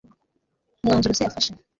[0.77, 1.51] kumwanzuro se yafashe